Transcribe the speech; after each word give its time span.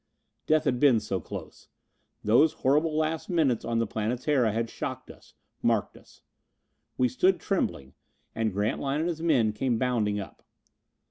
Death 0.47 0.63
had 0.63 0.79
been 0.79 0.99
so 0.99 1.19
close! 1.21 1.67
Those 2.23 2.53
horrible 2.53 2.97
last 2.97 3.29
minutes 3.29 3.63
on 3.63 3.77
the 3.77 3.85
Planetara 3.85 4.51
had 4.51 4.67
shocked 4.67 5.11
us, 5.11 5.35
marked 5.61 5.95
us. 5.95 6.23
We 6.97 7.07
stood 7.07 7.39
trembling. 7.39 7.93
And 8.33 8.51
Grantline 8.51 9.01
and 9.01 9.09
his 9.09 9.21
men 9.21 9.53
came 9.53 9.77
bounding 9.77 10.19
up. 10.19 10.41